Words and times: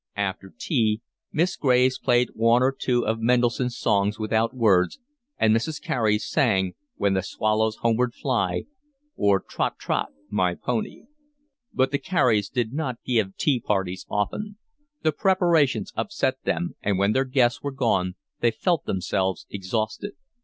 After 0.17 0.51
tea 0.57 1.03
Miss 1.31 1.55
Graves 1.55 1.99
played 1.99 2.29
one 2.33 2.63
or 2.63 2.71
two 2.75 3.05
of 3.05 3.19
Mendelssohn's 3.19 3.77
Songs 3.77 4.17
without 4.17 4.51
Words, 4.55 4.97
and 5.37 5.53
Mrs. 5.55 5.79
Carey 5.79 6.17
sang 6.17 6.73
When 6.95 7.13
the 7.13 7.21
Swallows 7.21 7.75
Homeward 7.81 8.15
Fly, 8.15 8.63
or 9.15 9.39
Trot, 9.39 9.77
Trot, 9.77 10.09
My 10.27 10.55
Pony. 10.55 11.03
But 11.71 11.91
the 11.91 11.99
Careys 11.99 12.49
did 12.49 12.73
not 12.73 12.97
give 13.05 13.37
tea 13.37 13.59
parties 13.59 14.07
often; 14.09 14.57
the 15.03 15.11
preparations 15.11 15.93
upset 15.95 16.41
them, 16.45 16.73
and 16.81 16.97
when 16.97 17.11
their 17.11 17.23
guests 17.23 17.61
were 17.61 17.69
gone 17.71 18.15
they 18.39 18.49
felt 18.49 18.85
themselves 18.85 19.45
exhausted. 19.51 20.13